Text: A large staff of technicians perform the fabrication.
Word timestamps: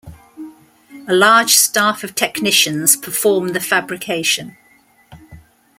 A 1.07 1.13
large 1.13 1.51
staff 1.57 2.03
of 2.03 2.15
technicians 2.15 2.95
perform 2.95 3.49
the 3.49 3.59
fabrication. 3.59 4.57